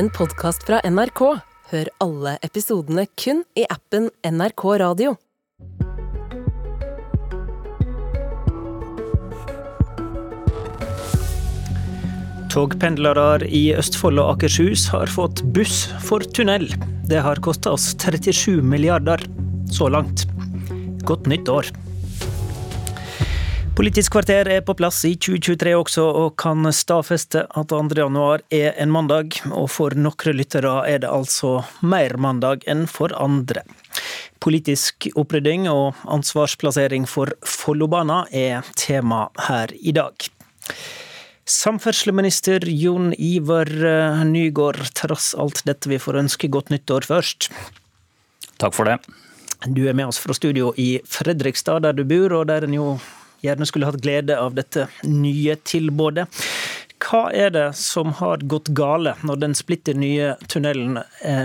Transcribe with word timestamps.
en 0.00 0.08
podkast 0.16 0.62
fra 0.64 0.78
NRK. 0.88 1.20
Hør 1.70 1.88
alle 2.00 2.30
episodene 2.46 3.02
kun 3.20 3.42
i 3.58 3.66
appen 3.68 4.06
NRK 4.24 4.62
Radio. 4.80 5.10
Togpendlere 12.50 13.44
i 13.44 13.66
Østfold 13.76 14.22
og 14.22 14.38
Akershus 14.38 14.86
har 14.94 15.12
fått 15.12 15.44
buss 15.52 15.82
for 16.06 16.24
tunnel. 16.24 16.64
Det 17.10 17.20
har 17.20 17.44
kosta 17.44 17.76
oss 17.76 17.90
37 18.00 18.64
milliarder 18.64 19.20
så 19.68 19.92
langt. 19.92 20.24
Godt 21.04 21.28
nytt 21.28 21.52
år. 21.52 21.68
Politisk 23.80 24.12
kvarter 24.12 24.44
er 24.52 24.60
på 24.60 24.74
plass 24.76 24.98
i 25.08 25.14
2023 25.16 25.70
også, 25.72 26.02
og 26.04 26.34
kan 26.42 26.68
stadfeste 26.76 27.46
at 27.48 27.70
2. 27.72 27.78
januar 27.96 28.42
er 28.52 28.74
en 28.76 28.90
mandag. 28.92 29.38
Og 29.56 29.70
for 29.72 29.94
noen 29.96 30.34
lyttere 30.36 30.74
er 30.84 30.98
det 31.00 31.08
altså 31.08 31.62
mer 31.80 32.12
mandag 32.20 32.66
enn 32.68 32.82
for 32.84 33.14
andre. 33.16 33.62
Politisk 34.44 35.06
opprydding 35.16 35.64
og 35.72 35.96
ansvarsplassering 36.12 37.06
for 37.08 37.32
Follobana 37.40 38.26
er 38.36 38.68
tema 38.76 39.22
her 39.46 39.72
i 39.80 39.94
dag. 39.96 40.28
Samferdselsminister 41.48 42.66
Jon 42.68 43.14
Ivar 43.16 43.70
Nygård, 44.28 44.82
trass 44.92 45.30
alt 45.32 45.62
dette 45.64 45.88
vi 45.88 45.96
får 45.96 46.18
ønske 46.20 46.50
godt 46.52 46.68
nyttår 46.68 47.08
først. 47.08 47.48
Takk 48.60 48.76
for 48.76 48.92
det. 48.92 48.98
Du 49.72 49.86
er 49.88 49.96
med 49.96 50.12
oss 50.12 50.20
fra 50.20 50.36
studio 50.36 50.74
i 50.76 50.98
Fredrikstad, 51.08 51.80
der 51.88 51.96
du 51.96 52.04
bor, 52.04 52.42
og 52.42 52.52
der 52.52 52.68
en 52.68 52.76
jo 52.76 52.90
gjerne 53.44 53.68
skulle 53.68 53.88
hatt 53.88 54.02
glede 54.02 54.38
av 54.38 54.54
dette 54.58 54.86
nye 55.08 55.56
tilbudet. 55.64 56.28
Hva 57.00 57.30
er 57.32 57.52
det 57.54 57.66
som 57.80 58.12
har 58.18 58.44
gått 58.44 58.68
gale 58.76 59.14
når 59.24 59.40
den 59.40 59.56
splitter 59.56 59.96
nye 59.96 60.34
tunnelen 60.52 61.00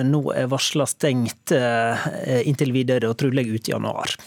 nå 0.09 0.22
er 0.36 0.50
varsla 0.52 0.84
stengt 0.89 1.53
inntil 1.55 2.75
videre 2.75 3.08
og 3.08 3.16
trolig 3.22 3.47
ut 3.53 3.70
i 3.70 3.72
januar? 3.72 4.17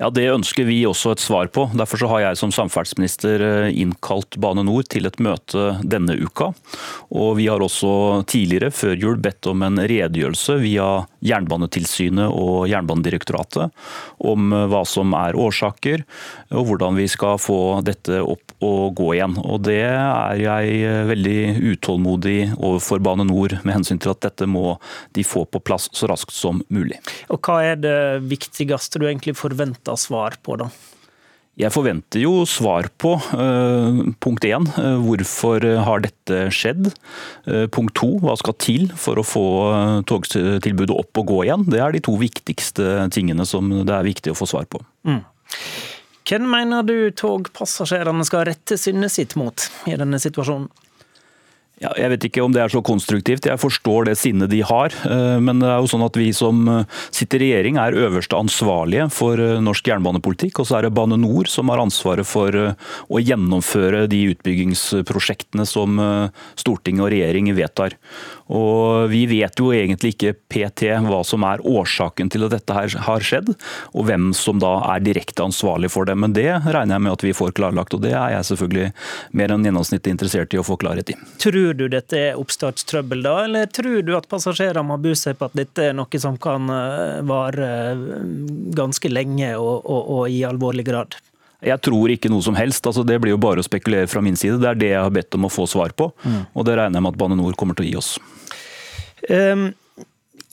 Ja, 0.00 0.10
Det 0.10 0.26
ønsker 0.26 0.66
vi 0.66 0.80
også 0.88 1.12
et 1.14 1.22
svar 1.22 1.46
på. 1.54 1.68
Derfor 1.70 2.00
så 2.00 2.08
har 2.10 2.24
jeg 2.24 2.38
som 2.40 2.50
samferdselsminister 2.54 3.68
innkalt 3.70 4.36
Bane 4.42 4.64
Nor 4.66 4.82
til 4.90 5.06
et 5.06 5.20
møte 5.22 5.76
denne 5.86 6.16
uka. 6.18 6.50
Og 7.14 7.36
Vi 7.38 7.46
har 7.46 7.62
også 7.62 8.24
tidligere, 8.26 8.72
før 8.74 8.98
jul, 8.98 9.16
bedt 9.22 9.46
om 9.46 9.62
en 9.62 9.78
redegjørelse 9.78 10.58
via 10.64 11.06
Jernbanetilsynet 11.24 12.28
og 12.30 12.68
Jernbanedirektoratet 12.70 13.72
om 14.24 14.54
hva 14.70 14.82
som 14.88 15.14
er 15.18 15.38
årsaker, 15.40 16.04
og 16.54 16.68
hvordan 16.68 16.98
vi 16.98 17.08
skal 17.10 17.40
få 17.40 17.58
dette 17.86 18.20
opp 18.22 18.54
og 18.64 18.94
gå 18.98 19.10
igjen. 19.16 19.36
Og 19.42 19.62
Det 19.64 19.80
er 19.84 20.40
jeg 20.40 21.06
veldig 21.10 21.38
utålmodig 21.74 22.38
overfor 22.58 23.02
Bane 23.04 23.26
Nor 23.28 23.56
med 23.62 23.78
hensyn 23.80 24.00
til 24.02 24.14
at 24.14 24.22
dette 24.24 24.48
må 24.48 24.76
de 25.16 25.24
få 25.26 25.44
på 25.48 25.62
plass 25.64 25.88
så 25.96 26.08
raskt 26.10 26.34
som 26.36 26.62
mulig. 26.68 27.00
Og 27.32 27.40
Hva 27.44 27.60
er 27.72 27.80
det 27.80 27.98
viktigste 28.28 29.00
du 29.00 29.08
egentlig 29.08 29.36
forventer 29.38 29.98
svar 30.00 30.38
på, 30.44 30.58
da? 30.60 30.70
Jeg 31.60 31.70
forventer 31.70 32.24
jo 32.24 32.42
svar 32.50 32.88
på 32.98 33.12
uh, 33.14 34.00
punkt 34.22 34.46
én, 34.48 34.66
uh, 34.74 34.98
hvorfor 35.04 35.62
har 35.86 36.02
dette 36.02 36.48
skjedd? 36.54 36.90
Punkt 37.74 37.94
to, 37.98 38.10
hva 38.22 38.34
skal 38.40 38.56
til 38.58 38.88
for 38.98 39.20
å 39.20 39.26
få 39.26 39.46
togtilbudet 40.08 40.94
opp 40.96 41.22
og 41.22 41.28
gå 41.30 41.42
igjen? 41.46 41.66
Det 41.70 41.82
er 41.82 41.94
de 41.94 42.02
to 42.04 42.16
viktigste 42.18 43.06
tingene 43.14 43.46
som 43.46 43.70
det 43.84 43.94
er 43.94 44.06
viktig 44.06 44.32
å 44.32 44.38
få 44.38 44.48
svar 44.50 44.66
på. 44.70 44.82
Mm. 45.06 45.22
Hvem 46.24 46.46
mener 46.48 46.86
du 46.88 46.96
togpassasjerene 47.12 48.24
skal 48.24 48.46
rette 48.48 48.78
sinnet 48.80 49.12
sitt 49.12 49.36
mot 49.36 49.68
i 49.90 49.96
denne 50.00 50.20
situasjonen? 50.22 50.70
Ja, 51.82 51.90
jeg 51.98 52.12
vet 52.12 52.24
ikke 52.28 52.44
om 52.44 52.52
det 52.54 52.62
er 52.62 52.70
så 52.70 52.80
konstruktivt. 52.86 53.48
Jeg 53.50 53.60
forstår 53.60 54.06
det 54.08 54.14
sinnet 54.20 54.52
de 54.52 54.60
har. 54.62 54.94
Men 55.42 55.58
det 55.58 55.68
er 55.68 55.82
jo 55.82 55.90
sånn 55.90 56.04
at 56.06 56.14
vi 56.16 56.28
som 56.36 56.62
sitter 57.10 57.42
i 57.42 57.48
regjering 57.50 57.80
er 57.82 57.98
øverste 58.06 58.38
ansvarlige 58.38 59.08
for 59.12 59.40
norsk 59.64 59.90
jernbanepolitikk. 59.90 60.62
Og 60.62 60.68
så 60.68 60.78
er 60.78 60.86
det 60.86 60.94
Bane 60.94 61.18
Nor 61.18 61.50
som 61.50 61.72
har 61.72 61.82
ansvaret 61.82 62.28
for 62.28 62.54
å 62.54 63.22
gjennomføre 63.22 64.04
de 64.12 64.22
utbyggingsprosjektene 64.36 65.66
som 65.68 65.98
storting 66.60 67.02
og 67.02 67.10
regjering 67.14 67.50
vedtar. 67.58 67.98
Og 68.54 69.10
Vi 69.10 69.24
vet 69.26 69.58
jo 69.58 69.70
egentlig 69.74 70.14
ikke 70.14 70.34
PT 70.52 70.92
hva 71.04 71.22
som 71.26 71.44
er 71.48 71.62
årsaken 71.64 72.30
til 72.32 72.46
at 72.46 72.54
dette 72.54 72.76
her 72.76 72.92
har 73.06 73.24
skjedd, 73.24 73.50
og 73.96 74.06
hvem 74.08 74.30
som 74.36 74.60
da 74.62 74.76
er 74.94 75.04
direkte 75.04 75.44
ansvarlig 75.44 75.90
for 75.92 76.08
det. 76.08 76.16
Men 76.20 76.36
det 76.36 76.48
regner 76.64 76.96
jeg 76.96 77.04
med 77.06 77.14
at 77.14 77.24
vi 77.24 77.34
får 77.36 77.54
klarlagt, 77.56 77.96
og 77.96 78.04
det 78.04 78.12
er 78.12 78.36
jeg 78.36 78.48
selvfølgelig 78.52 78.90
mer 79.40 79.54
enn 79.54 79.64
gjennomsnittet 79.66 80.12
interessert 80.12 80.54
i 80.54 80.60
å 80.60 80.66
få 80.66 80.76
klarhet 80.80 81.14
i. 81.14 81.18
du 81.76 81.84
dette 81.92 82.18
er 82.30 82.40
oppstartstrøbbel 82.40 83.22
da, 83.26 83.34
eller 83.44 83.66
tror 83.66 84.00
du 84.06 84.14
at 84.16 84.28
passasjerene 84.30 84.86
må 84.88 84.96
bu 85.02 85.12
seg 85.18 85.36
på 85.38 85.50
at 85.50 85.58
dette 85.58 85.90
er 85.90 85.96
noe 85.96 86.20
som 86.20 86.38
kan 86.40 86.70
vare 87.28 87.68
ganske 88.74 89.10
lenge 89.12 89.52
og, 89.58 89.84
og, 89.84 90.10
og 90.16 90.28
i 90.32 90.42
alvorlig 90.46 90.86
grad? 90.86 91.16
Jeg 91.64 91.80
tror 91.80 92.12
ikke 92.12 92.28
noe 92.28 92.44
som 92.44 92.52
helst. 92.58 92.84
Altså, 92.86 93.02
det 93.08 93.16
blir 93.22 93.30
jo 93.32 93.38
bare 93.40 93.60
å 93.62 93.64
spekulere 93.64 94.06
fra 94.10 94.20
min 94.24 94.36
side. 94.36 94.58
Det 94.60 94.68
er 94.68 94.74
det 94.80 94.90
jeg 94.90 95.04
har 95.06 95.12
bedt 95.14 95.34
om 95.38 95.44
å 95.48 95.52
få 95.52 95.64
svar 95.70 95.90
på, 95.96 96.12
mm. 96.24 96.42
og 96.52 96.64
det 96.68 96.76
regner 96.76 96.96
jeg 96.98 97.04
med 97.06 97.12
at 97.14 97.20
Bane 97.22 97.36
Nor 97.40 97.54
kommer 97.56 97.74
til 97.78 97.86
å 97.86 97.88
gi 97.88 97.96
oss. 98.00 98.10
Um, 99.30 99.64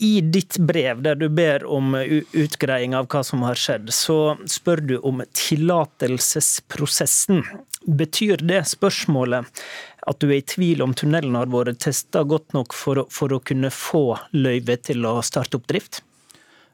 I 0.00 0.24
ditt 0.24 0.56
brev 0.56 1.02
der 1.04 1.14
du 1.20 1.28
ber 1.28 1.68
om 1.68 1.92
utgreiing 2.00 2.96
av 2.96 3.12
hva 3.12 3.20
som 3.26 3.42
har 3.44 3.56
skjedd, 3.60 3.92
så 3.92 4.40
spør 4.48 4.80
du 4.88 4.96
om 5.04 5.20
tillatelsesprosessen. 5.36 7.44
Betyr 7.82 8.38
det 8.46 8.62
spørsmålet 8.70 9.42
at 10.08 10.22
du 10.22 10.28
er 10.30 10.40
i 10.40 10.46
tvil 10.46 10.82
om 10.84 10.94
tunnelen 10.98 11.36
har 11.38 11.50
vært 11.52 11.82
testa 11.84 12.24
godt 12.26 12.56
nok 12.56 12.74
for, 12.74 13.04
for 13.12 13.34
å 13.34 13.42
kunne 13.42 13.70
få 13.74 14.06
løyve 14.34 14.78
til 14.82 15.06
å 15.08 15.18
starte 15.26 15.60
opp 15.60 15.68
drift? 15.70 16.02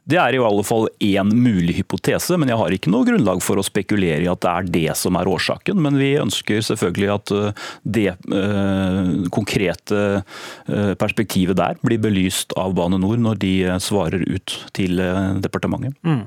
Det 0.09 0.17
er 0.17 0.33
i 0.33 0.41
alle 0.41 0.63
fall 0.65 0.87
én 1.05 1.29
mulig 1.37 1.75
hypotese, 1.83 2.39
men 2.41 2.49
jeg 2.49 2.57
har 2.57 2.73
ikke 2.73 2.93
noe 2.93 3.05
grunnlag 3.05 3.43
for 3.45 3.61
å 3.61 3.65
spekulere 3.67 4.25
i 4.25 4.31
at 4.31 4.41
det 4.41 4.53
er 4.53 4.71
det 4.73 4.95
som 4.97 5.19
er 5.21 5.29
årsaken. 5.29 5.83
Men 5.85 5.99
vi 6.01 6.15
ønsker 6.17 6.65
selvfølgelig 6.65 7.11
at 7.13 7.33
eh, 7.37 7.67
det 7.85 8.07
eh, 8.15 9.11
konkrete 9.35 10.01
eh, 10.17 10.95
perspektivet 10.97 11.61
der 11.61 11.77
blir 11.85 12.01
belyst 12.01 12.57
av 12.57 12.73
Bane 12.79 12.97
Nor 13.03 13.21
når 13.21 13.43
de 13.45 13.53
svarer 13.85 14.25
ut 14.25 14.57
til 14.77 14.97
departementet. 15.45 15.99
Mm. 16.07 16.25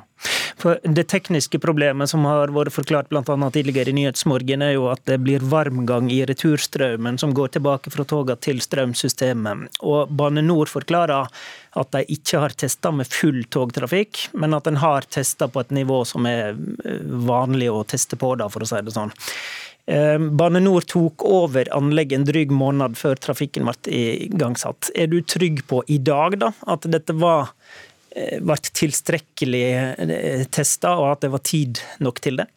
For 0.61 0.79
Det 0.83 1.07
tekniske 1.09 1.59
problemet 1.61 2.09
som 2.11 2.25
har 2.29 2.53
vært 2.53 2.75
forklart 2.75 3.09
bl.a. 3.09 3.23
tidligere 3.53 3.91
i 3.91 3.97
Nyhetsmorgen, 3.97 4.61
er 4.65 4.75
jo 4.75 4.87
at 4.91 5.03
det 5.09 5.19
blir 5.23 5.43
varmgang 5.51 6.11
i 6.13 6.21
returstrømmen 6.29 7.17
som 7.21 7.33
går 7.37 7.55
tilbake 7.57 7.93
fra 7.93 8.05
togene 8.07 8.39
til 8.41 8.61
strømsystemet. 8.63 9.81
Og 9.81 10.11
Bane 10.13 10.43
Nor 10.45 10.69
forklarer 10.71 11.31
at 11.79 11.91
de 11.95 12.03
ikke 12.13 12.43
har 12.43 12.55
testa 12.57 12.91
med 12.93 13.09
full 13.11 13.43
togtrafikk, 13.53 14.27
men 14.37 14.53
at 14.57 14.67
en 14.67 14.79
har 14.81 15.07
testa 15.09 15.47
på 15.47 15.63
et 15.63 15.73
nivå 15.75 16.03
som 16.07 16.27
er 16.29 16.51
eh, 16.51 17.01
vanlig 17.27 17.71
å 17.71 17.83
teste 17.87 18.19
på, 18.19 18.35
da, 18.39 18.49
for 18.51 18.63
å 18.65 18.69
si 18.69 18.81
det 18.85 18.95
sånn. 18.95 19.13
Eh, 19.91 20.17
Bane 20.19 20.61
Nor 20.61 20.85
tok 20.87 21.25
over 21.25 21.69
anlegget 21.73 22.19
en 22.19 22.27
dryg 22.27 22.51
måned 22.53 22.97
før 22.99 23.19
trafikken 23.19 23.69
ble 23.69 24.01
igangsatt. 24.27 24.91
Er 24.95 25.09
du 25.11 25.21
trygg 25.23 25.63
på 25.67 25.81
i 25.87 25.97
dag 25.97 26.37
da, 26.43 26.51
at 26.69 26.85
dette 26.91 27.15
var 27.17 27.53
Eh, 28.11 28.41
ble 28.43 28.57
tilstrekkelig 28.59 29.67
eh, 29.71 30.41
testa, 30.51 30.97
og 30.99 31.13
at 31.13 31.21
det 31.23 31.31
var 31.31 31.43
tid 31.47 31.79
nok 32.03 32.19
til 32.23 32.41
det? 32.41 32.47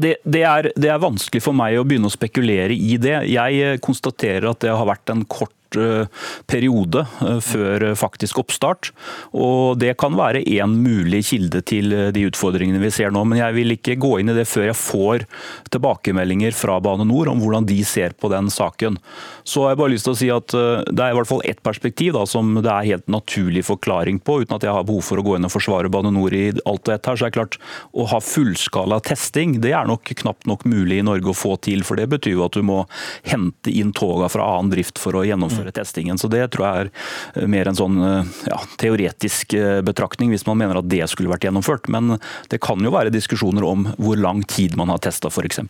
Det, 0.00 0.16
det, 0.24 0.40
er, 0.48 0.70
det, 0.74 0.88
er, 0.88 0.98
vanskelig 0.98 1.42
for 1.44 1.54
meg 1.54 1.76
å 1.76 1.84
begynne 1.86 2.08
å 2.08 2.14
spekulere 2.14 2.74
i 2.74 2.96
det. 2.98 3.20
Jeg 3.30 3.60
eh, 3.62 3.76
konstaterer 3.84 4.48
at 4.50 4.64
det 4.64 4.72
har 4.74 4.88
vært 4.88 5.12
en 5.14 5.22
kort 5.30 5.54
Eh, 5.76 6.06
periode 6.46 7.04
eh, 7.24 7.40
før 7.42 7.86
faktisk 7.98 8.38
oppstart. 8.42 8.90
og 9.32 9.78
Det 9.80 9.94
kan 9.98 10.14
være 10.16 10.44
én 10.44 10.76
mulig 10.78 11.24
kilde 11.30 11.62
til 11.66 11.92
eh, 11.92 12.10
de 12.14 12.26
utfordringene 12.28 12.82
vi 12.82 12.92
ser 12.94 13.14
nå. 13.14 13.24
Men 13.24 13.40
jeg 13.40 13.56
vil 13.58 13.76
ikke 13.76 13.98
gå 14.00 14.18
inn 14.20 14.32
i 14.32 14.36
det 14.36 14.46
før 14.48 14.68
jeg 14.68 14.78
får 14.78 15.26
tilbakemeldinger 15.74 16.54
fra 16.56 16.78
Bane 16.84 17.06
Nor 17.08 17.30
om 17.32 17.42
hvordan 17.42 17.66
de 17.68 17.80
ser 17.86 18.14
på 18.18 18.30
den 18.32 18.50
saken. 18.52 18.98
Så 19.44 19.64
har 19.64 19.74
jeg 19.74 19.82
bare 19.82 19.94
lyst 19.94 20.08
til 20.08 20.14
å 20.14 20.18
si 20.18 20.30
at 20.32 20.52
Det 20.54 21.00
er 21.02 21.12
i 21.12 21.16
hvert 21.16 21.28
fall 21.28 21.42
ett 21.44 21.62
perspektiv 21.64 22.14
da, 22.14 22.24
som 22.28 22.54
det 22.56 22.70
er 22.70 22.90
helt 22.92 23.08
naturlig 23.10 23.64
forklaring 23.66 24.20
på, 24.24 24.40
uten 24.44 24.56
at 24.56 24.64
jeg 24.64 24.72
har 24.72 24.86
behov 24.86 25.04
for 25.04 25.20
å 25.20 25.24
gå 25.24 25.36
inn 25.36 25.46
og 25.48 25.52
forsvare 25.52 25.90
Bane 25.92 26.12
Nor 26.14 26.34
i 26.36 26.46
alt 26.64 26.88
og 26.88 26.94
ett 26.94 27.08
her. 27.08 27.16
så 27.16 27.26
er 27.26 27.32
det 27.32 27.38
klart 27.38 27.58
Å 27.92 28.06
ha 28.12 28.20
fullskala 28.22 29.00
testing 29.04 29.58
det 29.64 29.74
er 29.76 29.88
nok 29.88 30.12
knapt 30.22 30.46
nok 30.48 30.64
mulig 30.68 31.00
i 31.00 31.06
Norge 31.06 31.32
å 31.32 31.36
få 31.36 31.56
til. 31.64 31.84
for 31.84 31.96
Det 31.96 32.08
betyr 32.10 32.36
jo 32.36 32.44
at 32.46 32.56
du 32.56 32.62
må 32.62 32.84
hente 33.24 33.72
inn 33.72 33.92
toga 33.92 34.28
fra 34.32 34.46
annen 34.56 34.72
drift 34.74 35.00
for 35.00 35.16
å 35.16 35.24
gjennomføre 35.26 35.63
gjennomføre 35.64 35.72
testingen. 35.72 36.18
Så 36.18 36.28
Det 36.28 36.50
tror 36.52 36.66
jeg 36.66 36.90
er 37.34 37.46
mer 37.46 37.68
en 37.68 37.76
sånn 37.76 37.98
eh, 38.02 38.24
ja, 38.48 38.60
teoretisk 38.78 39.54
eh, 39.54 39.80
betraktning, 39.82 40.30
hvis 40.30 40.46
man 40.46 40.58
mener 40.58 40.78
at 40.78 40.88
det 40.88 41.06
skulle 41.08 41.30
vært 41.30 41.44
gjennomført. 41.44 41.88
Men 41.88 42.18
det 42.50 42.60
kan 42.60 42.82
jo 42.82 42.92
være 42.92 43.12
diskusjoner 43.12 43.64
om 43.64 43.88
hvor 43.98 44.16
lang 44.16 44.42
tid 44.44 44.76
man 44.76 44.90
har 44.90 44.98
testa 44.98 45.28
f.eks. 45.28 45.60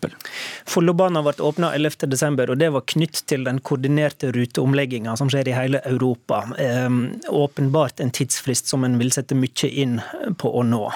Follobanen 0.66 1.24
ble 1.24 1.34
åpna 1.38 1.74
11.12, 1.74 2.50
og 2.50 2.58
det 2.58 2.70
var 2.74 2.86
knytt 2.86 3.24
til 3.26 3.44
den 3.44 3.60
koordinerte 3.60 4.32
ruteomlegginga 4.32 5.16
som 5.16 5.30
skjer 5.30 5.48
i 5.48 5.56
hele 5.56 5.80
Europa. 5.84 6.44
Ehm, 6.58 7.20
åpenbart 7.28 8.00
en 8.00 8.10
tidsfrist 8.14 8.68
som 8.70 8.84
en 8.84 8.98
vil 8.98 9.12
sette 9.12 9.36
mye 9.36 9.70
inn 9.70 10.00
på 10.38 10.50
å 10.50 10.62
nå. 10.66 10.86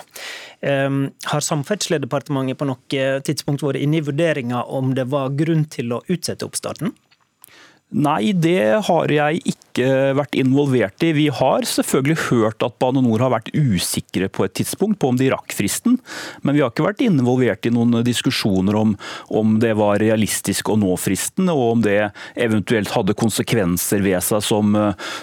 Um, 0.59 1.13
har 1.31 1.45
Samferdselsdepartementet 1.45 2.59
på 2.59 2.67
noe 2.67 3.03
tidspunkt 3.23 3.63
vært 3.63 3.79
inne 3.79 4.01
i 4.01 4.03
vurderinga 4.03 4.65
om 4.75 4.91
det 4.97 5.07
var 5.13 5.37
grunn 5.39 5.69
til 5.71 5.95
å 5.95 6.01
utsette 6.11 6.47
oppstarten? 6.49 6.91
Nei, 7.89 8.35
det 8.37 8.85
har 8.85 9.09
jeg 9.09 9.41
ikke 9.49 9.87
vært 10.19 10.35
involvert 10.37 11.05
i. 11.07 11.15
Vi 11.17 11.29
har 11.33 11.65
selvfølgelig 11.65 12.27
hørt 12.27 12.65
at 12.67 12.75
Bane 12.83 13.01
Nor 13.01 13.23
har 13.25 13.33
vært 13.33 13.49
usikre 13.57 14.29
på 14.29 14.45
et 14.45 14.53
tidspunkt 14.59 14.99
på 15.01 15.09
om 15.09 15.17
de 15.17 15.31
rakk 15.33 15.55
fristen, 15.57 15.97
men 16.43 16.57
vi 16.57 16.61
har 16.61 16.69
ikke 16.69 16.85
vært 16.85 17.01
involvert 17.07 17.65
i 17.65 17.73
noen 17.73 18.03
diskusjoner 18.05 18.77
om 18.77 18.97
om 19.33 19.57
det 19.63 19.71
var 19.79 20.03
realistisk 20.03 20.69
å 20.69 20.77
nå 20.77 20.97
fristen, 21.01 21.49
og 21.49 21.63
om 21.79 21.85
det 21.85 22.11
eventuelt 22.37 22.93
hadde 22.93 23.17
konsekvenser 23.17 24.03
ved 24.05 24.21
seg 24.25 24.45
som, 24.45 24.77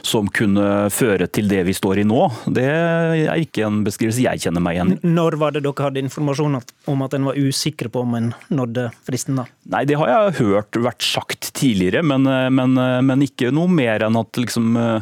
som 0.06 0.30
kunne 0.34 0.88
føre 0.94 1.28
til 1.30 1.50
det 1.52 1.62
vi 1.68 1.76
står 1.76 2.02
i 2.02 2.08
nå. 2.08 2.24
Det 2.50 2.66
er 2.66 3.44
ikke 3.44 3.68
en 3.68 3.84
beskrivelse 3.86 4.26
jeg 4.26 4.46
kjenner 4.48 4.64
meg 4.64 4.80
igjen 4.80 4.96
i. 4.96 5.00
Når 5.06 5.38
var 5.42 5.54
det 5.54 5.66
dere 5.68 5.90
hadde 5.90 6.02
informasjon 6.02 6.58
om 6.58 7.06
at 7.06 7.18
en 7.18 7.30
var 7.30 7.38
usikre 7.38 7.94
på 7.94 8.06
om 8.08 8.18
en 8.18 8.34
nådde 8.50 8.90
fristen? 9.06 9.44
da? 9.44 9.50
Nei, 9.66 9.82
Det 9.90 9.98
har 9.98 10.10
jeg 10.12 10.46
hørt 10.46 10.78
vært 10.78 11.02
sagt 11.02 11.48
tidligere, 11.58 12.04
men 12.06 12.26
men, 12.26 12.78
eh, 12.78 13.02
men, 13.02 13.24
ikke 13.26 13.52
noe 13.54 13.70
mer 13.72 14.04
enn 14.06 14.18
at 14.20 14.30
det 14.36 14.46
liksom, 14.46 14.76
uh, 14.78 15.02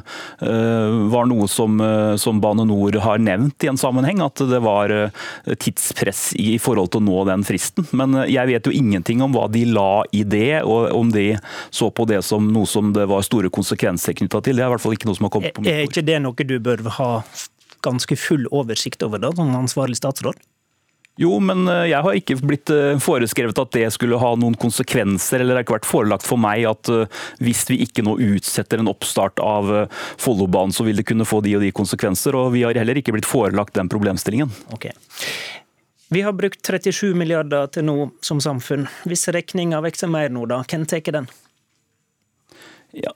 var 1.11 1.27
noe 1.27 1.47
som, 1.51 1.81
som, 2.19 2.39
Bane 2.43 2.65
Nor 2.67 2.95
har 3.03 3.19
nevnt 3.19 3.63
i 3.63 3.69
en 3.71 3.79
sammenheng. 3.79 4.21
At 4.23 4.39
det 4.47 4.59
var 4.63 4.91
tidspress 5.59 6.33
i 6.39 6.57
forhold 6.61 6.93
til 6.93 7.03
å 7.03 7.05
nå 7.07 7.23
den 7.29 7.45
fristen. 7.47 7.87
Men 7.91 8.15
jeg 8.29 8.49
vet 8.49 8.67
jo 8.67 8.75
ingenting 8.75 9.23
om 9.25 9.35
hva 9.35 9.49
de 9.51 9.65
la 9.69 10.03
i 10.15 10.23
det, 10.23 10.63
og 10.63 10.91
om 10.95 11.11
de 11.13 11.33
så 11.73 11.89
på 11.91 12.07
det 12.09 12.21
som 12.25 12.47
noe 12.53 12.69
som 12.69 12.93
det 12.95 13.07
var 13.11 13.25
store 13.25 13.51
konsekvenser 13.53 14.17
knytta 14.19 14.43
til. 14.43 14.57
Det 14.57 14.65
er 14.65 14.71
i 14.71 14.75
hvert 14.75 14.83
fall 14.83 14.95
ikke 14.95 15.09
noe 15.09 15.19
som 15.19 15.27
har 15.27 15.35
kommet 15.35 15.55
på 15.55 15.63
mitt 15.63 15.71
bord. 15.71 15.75
Er 15.75 15.91
ikke 15.91 16.07
det 16.07 16.19
noe 16.23 16.49
du 16.53 16.57
bør 16.63 16.87
ha 16.99 17.11
ganske 17.83 18.17
full 18.19 18.47
oversikt 18.55 19.03
over 19.03 19.21
da, 19.21 19.33
som 19.35 19.51
ansvarlig 19.57 19.99
statsråd? 19.99 20.39
Jo, 21.21 21.35
men 21.39 21.67
eh, 21.69 21.91
jeg 21.91 22.01
har 22.05 22.15
ikke 22.17 22.37
blitt 22.41 22.71
eh, 22.73 22.95
foreskrevet 23.01 23.59
at 23.61 23.73
det 23.75 23.85
skulle 23.93 24.17
ha 24.17 24.31
noen 24.39 24.55
konsekvenser, 24.57 25.43
eller 25.43 25.53
det 25.53 25.59
har 25.59 25.67
ikke 25.67 25.75
vært 25.75 25.89
forelagt 25.89 26.25
for 26.25 26.41
meg 26.41 26.65
at 26.65 26.89
eh, 26.89 27.21
hvis 27.43 27.61
vi 27.69 27.83
ikke 27.85 28.05
nå 28.05 28.15
utsetter 28.33 28.81
en 28.81 28.89
oppstart 28.89 29.41
av 29.43 29.69
Follobanen, 30.21 30.73
så 30.73 30.87
vil 30.87 30.97
det 30.97 31.05
kunne 31.09 31.27
få 31.29 31.43
de 31.45 31.53
og 31.59 31.65
de 31.65 31.69
konsekvenser. 31.75 32.37
Og 32.39 32.55
vi 32.57 32.65
har 32.65 32.77
heller 32.81 32.97
ikke 32.97 33.13
blitt 33.13 33.29
forelagt 33.29 33.77
den 33.77 33.91
problemstillingen. 33.93 34.49
Okay. 34.73 34.97
Vi 36.13 36.21
har 36.25 36.33
brukt 36.37 36.65
37 36.65 37.13
milliarder 37.17 37.69
til 37.73 37.85
nå 37.85 37.97
som 38.21 38.41
samfunn. 38.41 38.87
Hvis 39.09 39.29
regninga 39.33 39.81
vokser 39.85 40.09
mer 40.09 40.33
nå, 40.33 40.47
da, 40.49 40.63
hvem 40.65 40.85
tar 40.89 41.05
den? 41.13 41.29
Ja, 42.93 43.13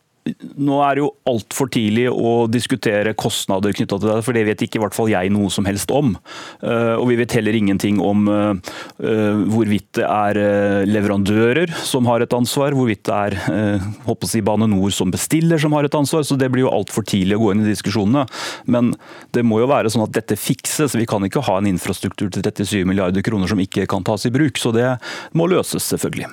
nå 0.57 0.79
er 0.83 0.97
det 0.97 1.03
jo 1.03 1.09
altfor 1.29 1.69
tidlig 1.73 2.07
å 2.11 2.47
diskutere 2.51 3.15
kostnader 3.17 3.75
knytta 3.75 3.99
til 3.99 4.09
det, 4.09 4.23
for 4.25 4.37
det 4.37 4.45
vet 4.47 4.63
ikke 4.63 4.79
i 4.79 4.83
hvert 4.83 4.95
fall 4.95 5.11
jeg 5.11 5.31
noe 5.33 5.51
som 5.53 5.67
helst 5.67 5.91
om. 5.93 6.15
Eh, 6.61 6.95
og 6.95 7.07
vi 7.11 7.17
vet 7.19 7.35
heller 7.37 7.57
ingenting 7.57 8.01
om 8.03 8.27
eh, 8.31 8.73
eh, 9.03 9.43
hvorvidt 9.53 9.99
det 9.99 10.07
er 10.07 10.85
leverandører 10.87 11.73
som 11.87 12.07
har 12.09 12.23
et 12.23 12.35
ansvar, 12.35 12.75
hvorvidt 12.77 13.05
det 13.07 13.17
er 13.17 13.85
håper 14.05 14.29
si, 14.29 14.43
Bane 14.45 14.67
Nor 14.69 14.91
som 14.93 15.11
bestiller 15.13 15.61
som 15.61 15.73
har 15.77 15.87
et 15.87 15.97
ansvar. 15.97 16.25
Så 16.27 16.37
det 16.39 16.51
blir 16.53 16.65
jo 16.65 16.73
altfor 16.73 17.05
tidlig 17.07 17.37
å 17.37 17.45
gå 17.45 17.53
inn 17.53 17.63
i 17.65 17.71
diskusjonene. 17.71 18.25
Men 18.69 18.93
det 19.35 19.45
må 19.47 19.61
jo 19.61 19.71
være 19.71 19.91
sånn 19.93 20.05
at 20.05 20.15
dette 20.17 20.37
fikses. 20.39 20.97
Vi 20.97 21.07
kan 21.09 21.25
ikke 21.25 21.45
ha 21.47 21.57
en 21.59 21.69
infrastruktur 21.69 22.29
til 22.33 22.45
37 22.45 22.83
milliarder 22.87 23.25
kroner 23.25 23.49
som 23.49 23.61
ikke 23.63 23.87
kan 23.89 24.05
tas 24.07 24.27
i 24.27 24.33
bruk. 24.33 24.59
Så 24.61 24.75
det 24.75 24.91
må 25.37 25.49
løses, 25.49 25.87
selvfølgelig. 25.89 26.31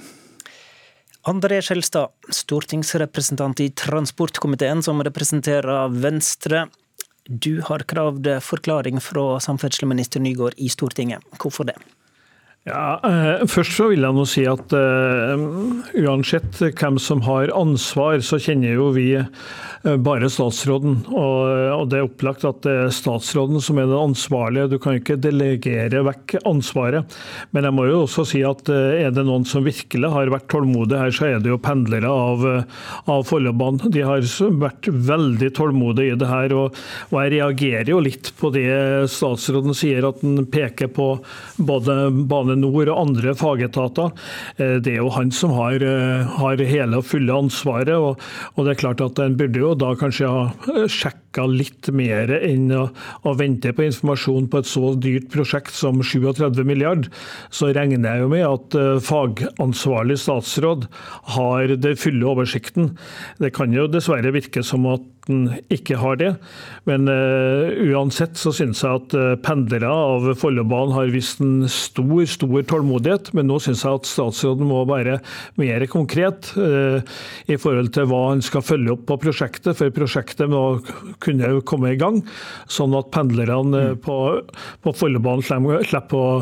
André 1.24 1.62
Skjelstad, 1.62 2.08
stortingsrepresentant 2.28 3.60
i 3.60 3.70
transportkomiteen 3.70 4.82
som 4.82 5.00
representerer 5.04 5.88
Venstre. 5.88 6.66
Du 7.24 7.62
har 7.64 7.80
kravd 7.88 8.28
forklaring 8.44 9.00
fra 9.00 9.40
samferdselsminister 9.40 10.20
Nygård 10.20 10.52
i 10.60 10.68
Stortinget. 10.68 11.24
Hvorfor 11.40 11.64
det? 11.70 11.78
Ja, 12.64 12.96
eh, 13.04 13.44
Først 13.44 13.76
så 13.76 13.90
vil 13.90 14.00
jeg 14.06 14.16
nå 14.16 14.22
si 14.24 14.46
at 14.48 14.72
uh, 14.72 15.36
uansett 16.00 16.62
hvem 16.64 16.96
som 16.96 17.20
har 17.26 17.50
ansvar, 17.52 18.22
så 18.24 18.38
kjenner 18.40 18.78
jo 18.78 18.86
vi 18.94 19.10
uh, 19.20 19.96
bare 20.00 20.30
statsråden. 20.32 21.02
Og, 21.12 21.42
og, 21.74 21.82
det 21.92 21.98
er 21.98 22.06
opplagt 22.06 22.46
at 22.48 22.62
det 22.64 22.72
er 22.86 22.94
statsråden 22.96 23.60
som 23.60 23.76
er 23.76 23.90
den 23.90 24.00
ansvarlige. 24.00 24.70
Du 24.72 24.78
kan 24.80 24.96
ikke 24.96 25.18
delegere 25.20 26.06
vekk 26.08 26.38
ansvaret. 26.48 27.18
Men 27.52 27.68
jeg 27.68 27.76
må 27.76 27.84
jo 27.90 27.98
også 28.06 28.24
si 28.30 28.40
at 28.48 28.72
er 28.72 29.12
det 29.12 29.26
noen 29.28 29.44
som 29.44 29.68
virkelig 29.68 30.14
har 30.14 30.32
vært 30.32 30.48
tålmodige 30.54 31.02
her, 31.02 31.12
så 31.12 31.28
er 31.28 31.44
det 31.44 31.52
jo 31.52 31.60
pendlere 31.60 32.08
av, 32.08 32.48
av 33.12 33.28
Follobanen. 33.28 33.92
De 33.92 34.06
har 34.08 34.24
vært 34.64 34.88
veldig 34.88 35.52
tålmodige 35.60 36.16
i 36.16 36.22
det 36.24 36.32
her. 36.32 36.56
Og, 36.56 36.80
og 37.12 37.20
jeg 37.20 37.36
reagerer 37.36 37.92
jo 37.92 38.00
litt 38.08 38.32
på 38.40 38.54
det 38.56 38.72
statsråden 39.12 39.76
sier, 39.76 40.08
at 40.08 40.24
han 40.24 40.48
peker 40.48 40.88
på 40.96 41.12
både 41.60 42.00
bane 42.24 42.53
Bane 42.54 42.62
Nor 42.62 42.90
og 42.92 43.08
andre 43.08 43.34
fagetater. 43.34 44.12
Eh, 44.58 44.78
det 44.80 44.94
er 44.94 45.02
jo 45.02 45.10
han 45.10 45.30
som 45.30 45.50
har, 45.50 45.82
eh, 45.82 46.24
har 46.38 46.56
hele 46.56 46.98
og 46.98 47.04
fulle 47.04 47.32
ansvaret. 47.32 47.94
Og, 47.94 48.18
og, 48.56 48.64
det 48.64 48.74
er 48.74 48.80
klart 48.80 49.00
at 49.00 49.18
En 49.18 49.36
burde 49.36 49.58
jo 49.58 49.74
da 49.74 49.94
kanskje 49.94 50.28
ha 50.28 50.52
eh, 50.74 50.88
sjekka 51.34 51.46
litt 51.50 51.90
mer 51.90 52.30
enn 52.30 52.70
å, 52.72 52.88
å, 53.24 53.34
vente 53.34 53.72
på 53.74 53.84
informasjon 53.84 54.48
på 54.48 54.60
et 54.60 54.68
så 54.68 54.94
dyrt 54.94 55.30
prosjekt 55.32 55.74
som 55.74 56.00
37 56.02 56.64
milliard. 56.64 57.08
Så 57.50 57.72
regner 57.74 58.14
jeg 58.14 58.22
jo 58.22 58.28
med 58.28 58.46
at 58.46 58.76
fagansvarlig 59.02 60.18
statsråd 60.18 60.86
har 61.36 61.76
det 61.76 61.98
fulle 61.98 62.26
oversikten. 62.26 62.96
Det 63.38 63.52
kan 63.54 63.72
jo 63.72 63.88
dessverre 63.88 64.32
virke 64.34 64.62
som 64.62 64.86
at 64.86 65.02
den 65.28 65.46
ikke 65.72 65.98
har 66.00 66.18
det. 66.20 66.30
Men 66.88 67.08
uh, 67.08 67.72
uansett 67.94 68.36
så 68.40 68.52
synes 68.54 68.82
jeg 68.84 69.00
at 69.00 69.14
uh, 69.16 69.34
pendlere 69.40 69.88
av 69.88 70.30
Follobanen 70.40 70.94
har 70.96 71.12
vist 71.14 71.40
en 71.44 71.64
stor 71.70 72.26
stor 72.28 72.66
tålmodighet, 72.68 73.32
men 73.36 73.48
nå 73.48 73.58
syns 73.62 73.84
jeg 73.86 74.00
at 74.00 74.08
statsråden 74.08 74.68
må 74.68 74.82
være 74.88 75.18
mer 75.60 75.86
konkret 75.92 76.52
uh, 76.58 77.00
i 77.48 77.58
forhold 77.60 77.92
til 77.96 78.08
hva 78.10 78.22
han 78.30 78.44
skal 78.44 78.64
følge 78.64 78.94
opp 78.96 79.06
på 79.08 79.18
prosjektet, 79.26 79.72
for 79.78 79.94
prosjektet 79.94 80.50
må 80.52 80.64
kunne 81.24 81.50
komme 81.68 81.94
i 81.94 81.98
gang, 82.00 82.20
sånn 82.70 82.94
at 82.98 83.10
pendlerne 83.14 83.82
mm. 83.94 84.00
på, 84.04 84.18
på 84.84 84.94
Follobanen 84.96 85.44
slipper 85.44 86.18
å, 86.18 86.34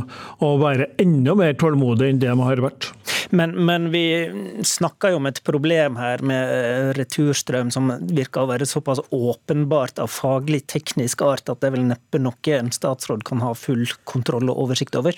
å, 0.42 0.52
være 0.62 0.92
enda 1.02 1.36
mer 1.38 1.56
tålmodige 1.58 2.12
enn 2.12 2.22
det 2.22 2.30
de 2.30 2.46
har 2.48 2.62
vært. 2.64 2.90
Men, 3.32 3.54
men, 3.64 3.88
vi 3.94 4.04
snakker 4.66 5.14
jo 5.14 5.20
om 5.20 5.28
et 5.30 5.40
problem 5.46 5.96
her 6.00 6.22
med 6.26 6.52
eh, 6.52 6.90
returstrøm 6.98 7.72
som 7.72 7.88
virker 8.12 8.44
å 8.44 8.50
være 8.50 8.68
såpass 8.68 9.00
åpenbart 9.08 10.02
av 10.02 10.12
faglig 10.12 10.64
teknisk 10.72 11.24
art 11.24 11.48
at 11.48 11.62
det 11.62 11.70
er 11.70 11.76
vel 11.78 11.88
neppe 11.88 12.20
noe 12.20 12.58
en 12.58 12.72
statsråd 12.74 13.24
kan 13.28 13.40
ha 13.44 13.54
full 13.56 13.86
kontroll 14.08 14.52
og 14.52 14.66
oversikt 14.66 14.98
over? 15.00 15.16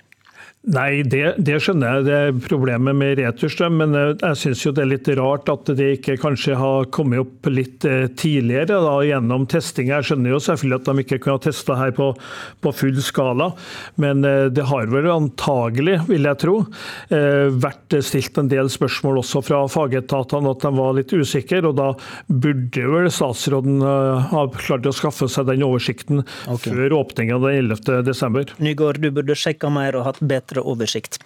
Nei, 0.65 1.03
det, 1.05 1.35
det, 1.45 1.59
skjønner 1.61 1.99
jeg. 1.99 2.05
Det 2.07 2.15
er 2.17 2.37
problemet 2.47 2.97
med 2.97 3.19
returstrøm. 3.19 3.83
Men 3.83 3.97
jeg 3.99 4.39
syns 4.41 4.63
det 4.65 4.81
er 4.81 4.89
litt 4.89 5.09
rart 5.19 5.51
at 5.53 5.69
det 5.77 5.91
ikke 5.99 6.17
kanskje 6.23 6.57
har 6.57 6.87
kommet 6.95 7.21
opp 7.21 7.51
litt 7.53 7.85
eh, 7.85 8.07
tidligere 8.17 8.79
da, 8.81 8.95
gjennom 9.05 9.45
testing. 9.51 9.91
Jeg 9.93 10.09
skjønner 10.09 10.33
jo 10.33 10.41
selvfølgelig 10.41 10.79
at 10.81 10.89
de 10.89 11.05
ikke 11.05 11.19
kunne 11.21 11.37
ha 11.37 11.43
testa 11.45 11.77
her 11.77 11.93
på, 11.97 12.07
på, 12.65 12.73
full 12.75 12.97
skala, 13.05 13.51
men 14.01 14.25
eh, 14.25 14.47
det 14.55 14.65
har 14.71 14.89
vel 14.93 15.11
antagelig, 15.13 15.99
vil 16.09 16.31
jeg 16.31 16.41
tro, 16.41 16.57
eh, 17.13 17.53
vært 17.53 17.99
stilt 18.07 18.41
en 18.41 18.49
del 18.49 18.73
spørsmål 18.73 19.21
også 19.21 19.45
fra 19.45 19.61
fagetatene 19.69 20.55
at 20.55 20.65
de 20.65 20.73
var 20.81 20.97
litt 20.97 21.13
usikre. 21.13 21.61
Og 21.69 21.77
da 21.77 21.91
burde 22.33 22.89
vel 22.95 23.11
statsråden 23.13 23.85
ha 23.85 24.47
klart 24.57 24.89
å 24.89 24.97
skaffe 24.97 25.29
seg 25.29 25.51
den 25.51 25.67
oversikten 25.67 26.25
okay. 26.25 26.73
før 26.73 26.97
åpninga 27.03 27.39
den 27.45 27.71
11.12. 27.77 28.57
Nygård, 28.65 29.03
du 29.05 29.11
burde 29.13 29.37
sjekka 29.39 29.69
mer 29.73 30.01
og 30.01 30.09
hatt 30.09 30.25
bedre 30.25 30.54
bedre 30.55 30.71
oversikt. 30.71 31.19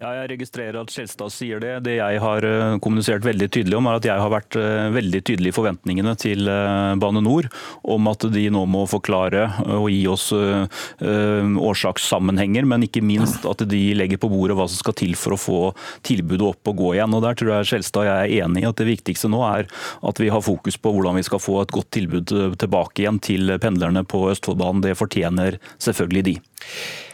Ja, 0.00 0.14
jeg 0.16 0.30
registrerer 0.30 0.78
at 0.80 0.88
Skjelstad 0.88 1.28
sier 1.28 1.60
det. 1.60 1.74
Det 1.84 1.98
jeg 1.98 2.20
har 2.22 2.44
eh, 2.48 2.78
kommunisert 2.80 3.20
veldig 3.20 3.50
tydelig 3.52 3.76
om, 3.76 3.84
er 3.84 3.98
at 3.98 4.06
jeg 4.08 4.16
har 4.16 4.30
vært 4.32 4.56
eh, 4.56 4.88
veldig 4.94 5.20
tydelig 5.28 5.50
i 5.50 5.52
forventningene 5.52 6.14
til 6.16 6.48
eh, 6.48 6.96
Bane 6.96 7.20
Nor 7.20 7.44
om 7.84 8.08
at 8.08 8.24
de 8.32 8.48
nå 8.48 8.64
må 8.64 8.86
forklare 8.88 9.52
og 9.76 9.92
gi 9.92 10.08
oss 10.08 10.32
årsakssammenhenger, 10.32 12.64
men 12.68 12.84
ikke 12.86 13.02
minst 13.04 13.44
at 13.48 13.64
de 13.68 13.94
legger 13.98 14.18
på 14.22 14.28
bordet 14.32 14.56
hva 14.56 14.66
som 14.70 14.78
skal 14.80 14.94
til 14.96 15.14
for 15.20 15.32
å 15.36 15.40
få 15.40 15.60
tilbudet 16.06 16.46
opp 16.48 16.68
og 16.72 16.78
gå 16.80 16.94
igjen. 16.96 17.14
Og 17.18 17.22
Der 17.26 17.36
tror 17.36 17.50
jeg 17.52 17.68
Skjelstad 17.68 18.06
og 18.06 18.08
jeg 18.08 18.24
er 18.24 18.46
enig 18.46 18.64
i 18.64 18.70
at 18.70 18.80
det 18.80 18.88
viktigste 18.88 19.28
nå 19.28 19.44
er 19.50 19.68
at 20.00 20.16
vi 20.22 20.32
har 20.32 20.46
fokus 20.46 20.80
på 20.80 20.94
hvordan 20.96 21.20
vi 21.20 21.26
skal 21.28 21.44
få 21.44 21.60
et 21.60 21.76
godt 21.76 21.92
tilbud 21.98 22.32
tilbake 22.56 23.04
igjen 23.04 23.20
til 23.20 23.52
pendlerne 23.60 24.00
på 24.08 24.24
Østfoldbanen. 24.32 24.80
Det 24.86 24.96
fortjener 24.96 25.60
selvfølgelig 25.76 26.24
de. 26.30 26.36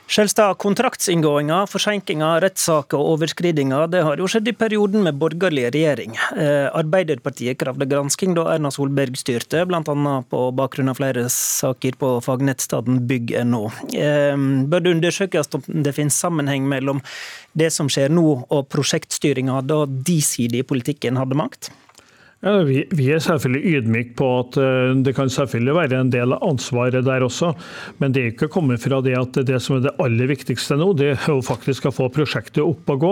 Skjelstad, 0.07 0.55
kontraktsinngåinger, 0.63 1.67
forsinkelser, 1.67 2.39
rettssaker 2.45 3.01
og 3.01 3.17
overskridinger 3.17 3.89
det 3.91 4.05
har 4.07 4.21
jo 4.23 4.29
skjedd 4.31 4.47
i 4.47 4.55
perioden 4.55 5.03
med 5.03 5.17
borgerlig 5.19 5.65
regjering. 5.75 6.15
Eh, 6.39 6.69
Arbeiderpartiet 6.79 7.59
kravde 7.59 7.89
gransking 7.91 8.37
da 8.37 8.45
Erna 8.53 8.71
Solberg 8.71 9.19
styrte, 9.19 9.65
bl.a. 9.67 9.83
på 10.31 10.43
bakgrunn 10.55 10.93
av 10.93 11.01
flere 11.01 11.25
saker 11.33 11.99
på 11.99 12.13
fagnettstedet 12.23 13.01
bygg.no. 13.11 13.65
Eh, 13.99 14.39
bør 14.71 14.85
det 14.85 14.95
undersøkes 14.95 15.51
om 15.59 15.67
det 15.83 15.97
finnes 15.99 16.21
sammenheng 16.23 16.71
mellom 16.71 17.03
det 17.59 17.73
som 17.75 17.91
skjer 17.91 18.15
nå 18.15 18.29
og 18.47 18.71
prosjektstyringa 18.71 19.59
da 19.67 19.83
de 19.91 20.21
sider 20.23 20.63
i 20.63 20.69
politikken 20.71 21.19
hadde 21.19 21.43
makt? 21.43 21.73
Ja, 22.47 22.61
vi, 22.63 22.85
vi, 22.95 23.09
er 23.11 23.23
selvfølgelig 23.23 23.81
ydmyke 23.81 24.13
på 24.21 24.27
at 24.39 24.57
eh, 24.63 24.93
det 25.03 25.17
kan 25.17 25.31
selvfølgelig 25.33 25.73
være 25.75 25.99
en 25.99 26.11
del 26.15 26.35
av 26.37 26.45
ansvaret 26.47 27.03
der 27.03 27.25
også, 27.27 27.49
men 27.99 28.13
det 28.15 28.23
er 28.23 28.29
ikke 28.31 28.49
kommet 28.55 28.85
fra 28.85 29.01
det 29.03 29.17
at 29.19 29.41
det 29.49 29.59
som 29.65 29.79
er 29.79 29.87
det 29.89 29.95
aller 30.05 30.31
viktigste 30.31 30.77
nå, 30.79 30.93
det 30.95 31.09
er 31.17 31.25
jo 31.33 31.41
faktisk 31.43 31.89
å 31.89 31.95
få 31.97 32.07
prosjektet 32.15 32.63
opp 32.63 32.93
og 32.95 33.01
gå. 33.03 33.11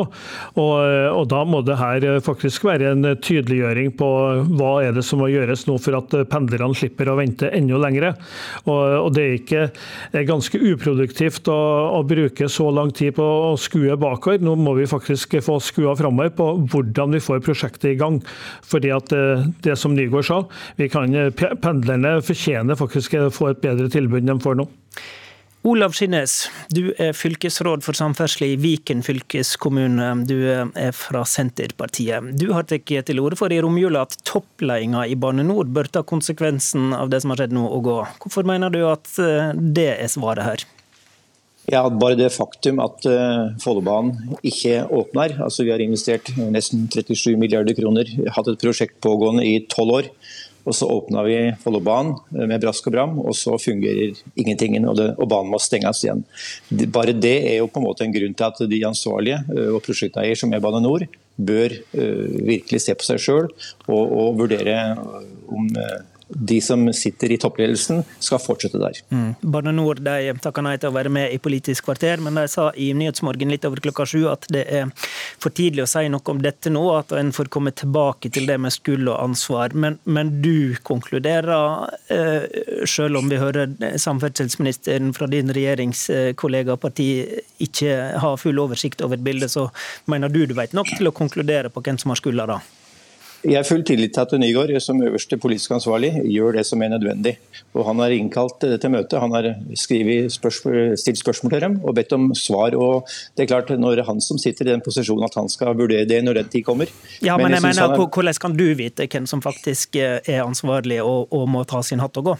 Og, 0.54 0.74
eh, 0.84 1.08
og 1.10 1.26
Da 1.34 1.40
må 1.48 1.62
det 1.66 1.80
her 1.80 2.04
faktisk 2.22 2.66
være 2.68 2.92
en 2.92 3.08
tydeliggjøring 3.18 3.94
på 3.98 4.10
hva 4.54 4.74
er 4.84 4.94
det 4.94 5.02
som 5.06 5.18
må 5.24 5.30
gjøres 5.32 5.64
nå 5.66 5.80
for 5.82 5.98
at 5.98 6.14
pendlerne 6.30 6.76
slipper 6.76 7.10
å 7.10 7.16
vente 7.18 7.50
enda 7.50 7.80
lengre. 7.80 8.12
Og, 8.68 8.82
og 9.08 9.10
Det 9.16 9.24
er 9.24 9.36
ikke 9.40 9.64
er 10.14 10.28
ganske 10.28 10.60
uproduktivt 10.60 11.50
å, 11.50 11.58
å, 11.96 12.04
bruke 12.06 12.46
så 12.52 12.68
lang 12.70 12.92
tid 12.94 13.16
på 13.18 13.24
å 13.24 13.50
skue 13.58 13.98
bakover. 13.98 14.44
Nå 14.44 14.54
må 14.60 14.76
vi 14.78 14.86
faktisk 14.86 15.40
få 15.42 15.58
skua 15.64 15.96
framover 15.98 16.30
på 16.38 16.50
hvordan 16.70 17.18
vi 17.18 17.24
får 17.24 17.42
prosjektet 17.42 17.96
i 17.96 17.98
gang. 17.98 18.22
Fordi 18.68 18.94
at 18.94 19.10
Eh, 19.23 19.23
det 19.64 19.76
som 19.80 19.94
Nygaard 19.96 20.28
sa. 20.28 20.40
Vi 20.76 20.88
kan, 20.92 21.14
eh, 21.14 21.30
pendlerne 21.62 22.16
fortjener 22.24 22.78
faktisk 22.78 23.18
å 23.18 23.30
få 23.34 23.52
et 23.52 23.62
bedre 23.64 23.90
tilbud 23.92 24.22
enn 24.22 24.34
de 24.34 24.40
får 24.44 24.58
nå. 24.60 24.68
Olav 25.64 25.94
Skinnes, 25.96 26.50
du 26.76 26.90
er 27.00 27.14
fylkesråd 27.16 27.80
for 27.86 27.96
samferdsel 27.96 28.50
i 28.50 28.56
Viken 28.60 29.00
fylkeskommune. 29.00 30.10
Du 30.28 30.36
er 30.44 30.90
fra 30.92 31.22
Senterpartiet. 31.24 32.34
Du 32.36 32.50
har 32.52 32.66
tatt 32.68 32.84
til 33.08 33.22
orde 33.22 33.38
for 33.40 33.48
i 33.48 33.62
romjula 33.64 34.02
at 34.04 34.18
toppledelsen 34.28 35.08
i 35.08 35.16
Bane 35.16 35.46
NOR 35.48 35.72
bør 35.72 35.88
ta 35.88 36.02
konsekvensen 36.04 36.92
av 36.92 37.08
det 37.08 37.22
som 37.24 37.32
har 37.32 37.40
skjedd 37.40 37.56
nå 37.56 37.64
og 37.64 37.88
gå. 37.88 37.96
Hvorfor 38.20 38.44
mener 38.44 38.68
du 38.68 38.82
at 38.90 39.08
eh, 39.16 39.56
det 39.56 39.88
er 39.94 40.12
svaret 40.12 40.44
her? 40.44 40.68
Ja, 41.72 41.86
Bare 41.88 42.16
det 42.18 42.32
faktum 42.34 42.80
at 42.84 43.06
uh, 43.08 43.54
Follobanen 43.62 44.36
ikke 44.44 44.82
åpner. 44.92 45.38
altså 45.40 45.64
Vi 45.64 45.72
har 45.72 45.80
investert 45.80 46.28
nesten 46.36 46.88
37 46.92 47.38
milliarder 47.40 47.76
kroner, 47.76 48.10
hatt 48.36 48.50
et 48.52 48.60
prosjekt 48.60 49.00
pågående 49.04 49.46
i 49.48 49.62
tolv 49.72 50.00
år. 50.00 50.10
Og 50.64 50.72
Så 50.76 50.88
åpna 50.88 51.22
vi 51.26 51.36
Follobanen 51.60 52.14
eh, 52.32 52.46
med 52.48 52.62
brask 52.62 52.86
og 52.88 52.94
bram, 52.94 53.18
og 53.20 53.34
så 53.36 53.58
fungerer 53.60 54.16
ingenting. 54.32 54.78
Og, 54.88 54.96
det, 54.96 55.10
og, 55.18 55.28
banen 55.28 55.52
må 55.52 55.60
stenges 55.60 56.00
igjen. 56.06 56.22
Bare 56.88 57.12
det 57.12 57.34
er 57.50 57.58
jo 57.58 57.68
på 57.68 57.82
en 57.82 57.84
måte 57.84 58.06
en 58.06 58.14
grunn 58.14 58.32
til 58.32 58.46
at 58.48 58.62
de 58.70 58.80
ansvarlige 58.88 59.42
uh, 59.52 59.74
og 59.76 59.82
prosjekteier, 59.84 60.38
som 60.40 60.56
er 60.56 60.64
Bane 60.64 60.80
NOR, 60.80 61.04
bør 61.36 61.76
uh, 61.98 62.24
virkelig 62.48 62.80
se 62.80 62.96
på 62.96 63.04
seg 63.04 63.20
sjøl 63.20 63.50
og, 63.50 64.02
og, 64.04 64.40
vurdere 64.40 64.78
om 65.52 65.68
de 66.28 66.60
som 66.60 66.92
sitter 66.92 67.32
i 67.32 67.38
toppledelsen, 67.38 68.02
skal 68.18 68.40
fortsette 68.40 68.78
der. 68.80 68.98
Mm. 69.10 69.34
Bane 69.40 69.72
NOR 69.76 70.00
de 70.04 70.32
takka 70.42 70.62
nei 70.64 70.76
til 70.80 70.90
å 70.90 70.96
være 70.96 71.12
med 71.12 71.34
i 71.34 71.40
Politisk 71.42 71.84
kvarter, 71.88 72.22
men 72.24 72.38
de 72.38 72.46
sa 72.50 72.70
i 72.80 72.90
Nyhetsmorgen 72.96 73.52
litt 73.52 73.66
over 73.68 73.82
klokka 73.84 74.06
sju 74.08 74.24
at 74.30 74.48
det 74.52 74.64
er 74.64 74.90
for 75.42 75.54
tidlig 75.54 75.84
å 75.84 75.90
si 75.90 76.06
noe 76.12 76.32
om 76.32 76.40
dette 76.42 76.72
nå, 76.72 76.84
at 76.96 77.12
en 77.16 77.32
får 77.34 77.50
komme 77.52 77.74
tilbake 77.76 78.32
til 78.34 78.48
det 78.48 78.56
med 78.62 78.72
skyld 78.74 79.08
og 79.12 79.20
ansvar. 79.20 79.76
Men, 79.76 79.98
men 80.04 80.32
du 80.44 80.76
konkluderer, 80.86 81.90
eh, 82.14 82.46
selv 82.88 83.20
om 83.20 83.28
vi 83.30 83.40
hører 83.40 83.74
samferdselsministeren 84.00 85.12
fra 85.16 85.28
din 85.30 85.52
regjeringskollega 85.54 86.76
og 86.76 86.82
parti 86.86 87.08
ikke 87.64 87.98
har 88.22 88.40
full 88.40 88.62
oversikt 88.64 89.04
over 89.04 89.20
bildet, 89.20 89.52
så 89.52 89.68
mener 90.10 90.32
du 90.32 90.44
du 90.46 90.56
vet 90.56 90.72
nok 90.76 90.88
til 90.96 91.10
å 91.10 91.14
konkludere 91.14 91.70
på 91.72 91.84
hvem 91.84 92.00
som 92.00 92.14
har 92.14 92.20
skylda 92.20 92.48
da? 92.54 92.62
Jeg 93.44 93.58
har 93.58 93.66
full 93.68 93.82
tillit 93.84 94.14
til 94.16 94.22
at 94.22 94.32
Nygaard 94.40 94.72
som 94.80 95.02
øverste 95.04 95.36
politisk 95.36 95.74
ansvarlig 95.76 96.14
gjør 96.32 96.56
det 96.56 96.64
som 96.66 96.82
er 96.82 96.94
nødvendig. 96.94 97.34
Og 97.74 97.84
Han 97.84 97.98
har 98.00 98.14
innkalt 98.14 98.60
til 98.60 98.90
møte, 98.90 99.20
han 99.20 99.32
har 99.32 99.50
spørsmål, 99.76 100.96
stilt 100.96 101.18
spørsmål 101.18 101.52
til 101.52 101.60
dem 101.60 101.80
og 101.84 101.94
bedt 101.94 102.12
om 102.12 102.32
svar. 102.34 102.74
og 102.74 103.06
det 103.36 103.44
er 103.44 103.46
klart 103.46 103.70
Når 103.78 104.04
han 104.06 104.20
som 104.20 104.38
sitter 104.38 104.66
i 104.66 104.70
den 104.70 104.80
posisjonen 104.80 105.24
at 105.24 105.34
han 105.34 105.48
skal 105.48 105.76
vurdere 105.76 106.04
det 106.04 106.24
når 106.24 106.34
den 106.34 106.48
tid 106.48 106.64
kommer. 106.64 106.86
Ja, 107.22 107.36
Men, 107.36 107.44
men 107.44 107.52
jeg, 107.52 107.62
jeg 107.62 107.74
mener, 107.74 107.94
er... 107.94 108.08
Hvordan 108.08 108.34
kan 108.40 108.56
du 108.56 108.74
vite 108.74 109.06
hvem 109.06 109.26
som 109.26 109.42
faktisk 109.42 109.96
er 109.96 110.42
ansvarlig 110.44 111.02
og, 111.02 111.32
og 111.32 111.48
må 111.48 111.64
ta 111.64 111.82
sin 111.82 112.00
hatt 112.00 112.16
og 112.16 112.24
gå? 112.24 112.36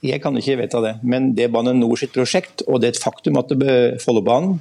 Jeg 0.00 0.22
kan 0.24 0.36
ikke 0.40 0.56
vedta 0.56 0.80
det, 0.80 0.94
men 1.04 1.34
det 1.36 1.44
er 1.44 1.50
Bane 1.52 1.74
Nor 1.76 1.98
sitt 2.00 2.14
prosjekt, 2.14 2.62
og 2.64 2.80
det 2.80 2.88
er 2.88 2.94
et 2.94 3.00
faktum 3.02 3.36
at 3.36 3.50
Follobanen 4.00 4.54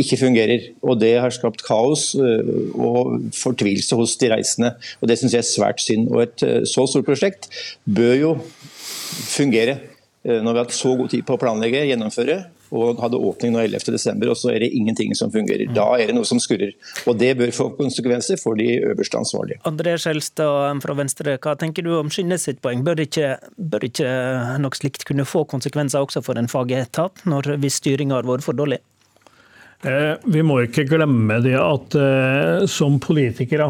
ikke 0.00 0.16
fungerer. 0.16 0.70
og 0.80 1.00
Det 1.00 1.18
har 1.20 1.34
skapt 1.36 1.60
kaos 1.66 2.14
øh, 2.16 2.72
og 2.72 3.20
fortvilelse 3.36 3.96
hos 3.96 4.16
de 4.16 4.32
reisende. 4.32 4.72
og 5.00 5.08
Det 5.08 5.18
syns 5.18 5.34
jeg 5.34 5.44
er 5.44 5.50
svært 5.50 5.80
synd. 5.84 6.08
Og 6.08 6.22
Et 6.22 6.42
øh, 6.42 6.66
så 6.66 6.86
stort 6.86 7.04
prosjekt 7.04 7.50
bør 7.84 8.14
jo 8.14 8.38
fungere. 9.36 9.78
Øh, 10.24 10.40
når 10.42 10.52
vi 10.52 10.58
har 10.58 10.64
hatt 10.64 10.72
så 10.72 10.96
god 10.96 11.08
tid 11.12 11.22
på 11.22 11.36
å 11.36 11.42
planlegge, 11.44 11.84
gjennomføre, 11.92 12.44
og 12.74 13.00
hadde 13.02 13.20
åpning 13.20 13.54
nå 13.54 13.62
11.12., 13.66 14.24
og 14.30 14.38
så 14.38 14.52
er 14.54 14.64
det 14.64 14.72
ingenting 14.74 15.14
som 15.18 15.32
fungerer. 15.34 15.68
Da 15.76 15.86
er 15.96 16.10
det 16.10 16.16
noe 16.16 16.28
som 16.28 16.40
skurrer. 16.42 16.74
Og 17.06 17.18
Det 17.20 17.32
bør 17.38 17.52
få 17.54 17.68
konsekvenser 17.78 18.40
for 18.40 18.58
de 18.58 18.68
øverste 18.80 19.18
ansvarlige. 19.18 19.60
André 19.68 19.96
Skjelstad 20.00 20.82
fra 20.82 20.96
Venstre, 20.98 21.38
hva 21.42 21.56
tenker 21.58 21.86
du 21.86 21.94
om 21.98 22.10
Skinnes 22.12 22.46
sitt 22.48 22.60
poeng? 22.64 22.84
Bør 22.86 23.04
ikke, 23.04 23.36
bør 23.56 23.86
ikke 23.88 24.10
noe 24.62 24.76
slikt 24.76 25.06
kunne 25.08 25.26
få 25.28 25.44
konsekvenser 25.48 26.04
også 26.04 26.22
for 26.26 26.38
en 26.40 26.50
fagetat, 26.50 27.24
når, 27.28 27.56
hvis 27.62 27.80
styringa 27.82 28.18
har 28.18 28.28
vært 28.28 28.46
for 28.46 28.56
dårlig? 28.56 28.80
Eh, 29.86 30.14
vi 30.32 30.42
må 30.46 30.62
ikke 30.64 30.86
glemme 30.88 31.40
det 31.44 31.56
at 31.60 31.96
eh, 32.00 32.64
som 32.70 32.96
politikere 33.02 33.68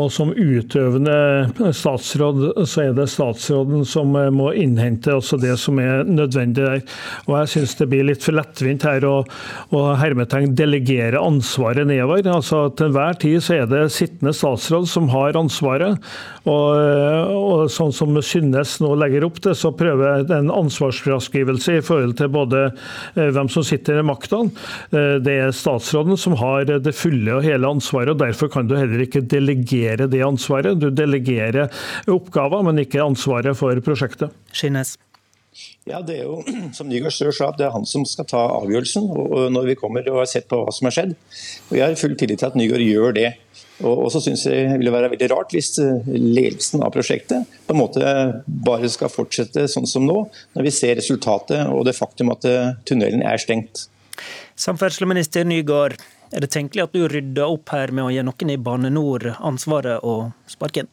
og 0.00 0.10
som 0.14 0.32
utøvende 0.34 1.70
statsråd, 1.76 2.42
så 2.68 2.86
er 2.86 2.94
det 2.96 3.08
statsråden 3.12 3.84
som 3.88 4.14
eh, 4.18 4.30
må 4.34 4.50
innhente 4.56 5.14
også 5.16 5.38
det 5.40 5.56
som 5.60 5.78
er 5.82 6.04
nødvendig 6.08 6.64
der. 6.64 6.82
Og 7.28 7.36
jeg 7.40 7.52
syns 7.54 7.76
det 7.78 7.88
blir 7.92 8.06
litt 8.08 8.24
for 8.24 8.36
lettvint 8.36 8.86
her 8.86 9.04
å, 9.08 9.16
å 9.76 9.82
hermetegn 10.00 10.54
delegere 10.58 11.20
ansvaret 11.20 11.88
nedover. 11.88 12.24
Altså 12.30 12.68
Til 12.76 12.90
enhver 12.90 13.18
tid 13.20 13.40
så 13.44 13.60
er 13.60 13.70
det 13.70 13.84
sittende 13.94 14.34
statsråd 14.36 14.88
som 14.90 15.10
har 15.12 15.38
ansvaret. 15.38 16.00
Og, 16.48 17.34
og 17.36 17.66
sånn 17.72 17.92
som 17.94 18.16
Synnes 18.24 18.76
nå 18.82 18.94
legger 18.98 19.24
opp 19.26 19.38
til, 19.42 19.54
så 19.56 19.72
prøver 19.76 20.24
en 20.34 20.50
ansvarsfraskrivelse 20.52 21.78
i 21.78 21.84
forhold 21.84 22.16
til 22.20 22.30
både 22.32 22.66
eh, 22.70 23.28
hvem 23.34 23.50
som 23.52 23.64
sitter 23.66 24.00
i. 24.00 24.04
Eh, 24.10 25.16
det 25.22 25.36
er 25.36 25.54
statsråden 25.56 26.18
som 26.20 26.36
har 26.40 26.68
det 26.70 26.94
fulle 26.96 27.36
og 27.36 27.44
hele 27.46 27.68
ansvaret, 27.68 28.14
og 28.14 28.22
derfor 28.22 28.50
kan 28.52 28.68
du 28.68 28.76
heller 28.78 29.04
ikke 29.04 29.24
delegere 29.30 29.89
delegere 29.90 30.10
det 30.10 30.22
ansvaret. 30.24 30.78
Du 30.80 30.90
delegerer 30.90 31.70
oppgaver, 32.08 32.62
men 32.62 32.78
ikke 32.78 33.02
ansvaret 33.02 33.56
for 33.56 33.74
prosjektet. 33.80 34.30
Skines. 34.52 34.96
Ja, 35.84 36.00
det 36.00 36.20
er 36.20 36.28
jo 36.28 36.42
som 36.76 36.88
Nygaard 36.88 37.12
Stør 37.12 37.34
sa, 37.34 37.50
det 37.56 37.66
er 37.66 37.74
han 37.74 37.86
som 37.86 38.04
skal 38.06 38.26
ta 38.30 38.40
avgjørelsen 38.60 39.08
og 39.10 39.48
når 39.50 39.72
vi 39.72 39.78
kommer 39.80 40.06
og 40.12 40.22
har 40.22 40.30
sett 40.30 40.48
på 40.48 40.60
hva 40.60 40.72
som 40.72 40.86
har 40.86 40.94
skjedd. 40.94 41.16
Og 41.70 41.76
Jeg 41.76 41.86
har 41.86 41.98
full 41.98 42.16
tillit 42.16 42.40
til 42.40 42.50
at 42.50 42.58
Nygaard 42.58 42.84
gjør 42.84 43.16
det. 43.16 43.32
Og 43.80 44.10
så 44.12 44.20
synes 44.20 44.44
jeg 44.44 44.68
det 44.68 44.76
ville 44.76 44.92
være 44.92 45.08
veldig 45.08 45.28
rart 45.32 45.54
hvis 45.56 45.78
eh, 45.80 46.08
ledelsen 46.12 46.82
av 46.84 46.92
prosjektet 46.92 47.48
på 47.64 47.72
en 47.72 47.80
måte 47.80 48.10
bare 48.44 48.90
skal 48.92 49.08
fortsette 49.08 49.64
sånn 49.72 49.88
som 49.88 50.04
nå, 50.04 50.18
når 50.52 50.66
vi 50.66 50.72
ser 50.74 50.98
resultatet 51.00 51.64
og 51.72 51.86
det 51.88 51.96
faktum 51.96 52.28
at 52.34 52.44
eh, 52.44 52.74
tunnelen 52.84 53.24
er 53.24 53.40
stengt. 53.40 53.86
Samferdselsminister 54.60 55.48
Nygaard, 55.48 55.96
er 56.30 56.44
det 56.44 56.52
tenkelig 56.54 56.86
at 56.86 56.94
du 56.94 57.04
rydder 57.08 57.50
opp 57.50 57.72
her 57.74 57.92
med 57.94 58.06
å 58.06 58.14
gi 58.14 58.24
noen 58.26 58.54
i 58.54 58.58
Bane 58.60 58.90
NOR 58.92 59.32
ansvaret 59.38 60.04
og 60.06 60.30
sparken? 60.50 60.90